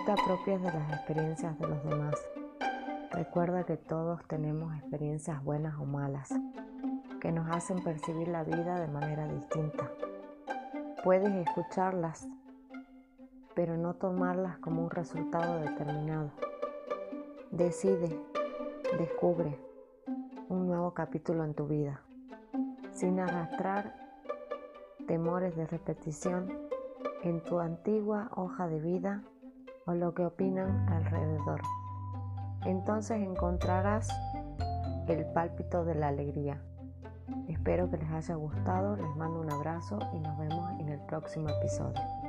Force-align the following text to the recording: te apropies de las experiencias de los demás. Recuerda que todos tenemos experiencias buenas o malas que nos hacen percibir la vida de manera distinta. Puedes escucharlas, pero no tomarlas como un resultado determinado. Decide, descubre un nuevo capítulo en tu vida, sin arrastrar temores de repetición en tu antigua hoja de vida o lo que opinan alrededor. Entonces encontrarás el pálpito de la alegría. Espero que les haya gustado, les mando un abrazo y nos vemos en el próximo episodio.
te 0.00 0.10
apropies 0.10 0.60
de 0.60 0.72
las 0.72 0.92
experiencias 0.92 1.58
de 1.58 1.68
los 1.68 1.84
demás. 1.84 2.14
Recuerda 3.10 3.64
que 3.64 3.76
todos 3.76 4.26
tenemos 4.26 4.74
experiencias 4.74 5.44
buenas 5.44 5.78
o 5.78 5.84
malas 5.84 6.30
que 7.20 7.30
nos 7.30 7.48
hacen 7.50 7.84
percibir 7.84 8.28
la 8.28 8.42
vida 8.42 8.80
de 8.80 8.88
manera 8.88 9.28
distinta. 9.28 9.90
Puedes 11.04 11.32
escucharlas, 11.46 12.26
pero 13.54 13.76
no 13.76 13.94
tomarlas 13.94 14.58
como 14.58 14.82
un 14.82 14.90
resultado 14.90 15.60
determinado. 15.60 16.32
Decide, 17.50 18.18
descubre 18.98 19.58
un 20.48 20.66
nuevo 20.66 20.94
capítulo 20.94 21.44
en 21.44 21.54
tu 21.54 21.66
vida, 21.66 22.00
sin 22.92 23.20
arrastrar 23.20 23.94
temores 25.06 25.54
de 25.54 25.66
repetición 25.66 26.50
en 27.22 27.44
tu 27.44 27.60
antigua 27.60 28.30
hoja 28.34 28.66
de 28.66 28.80
vida 28.80 29.22
o 29.86 29.94
lo 29.94 30.14
que 30.14 30.24
opinan 30.24 30.88
alrededor. 30.88 31.60
Entonces 32.64 33.20
encontrarás 33.20 34.08
el 35.08 35.26
pálpito 35.26 35.84
de 35.84 35.94
la 35.94 36.08
alegría. 36.08 36.62
Espero 37.48 37.90
que 37.90 37.96
les 37.98 38.10
haya 38.10 38.34
gustado, 38.34 38.96
les 38.96 39.16
mando 39.16 39.40
un 39.40 39.50
abrazo 39.50 39.98
y 40.12 40.20
nos 40.20 40.38
vemos 40.38 40.70
en 40.80 40.88
el 40.88 41.00
próximo 41.00 41.48
episodio. 41.48 42.21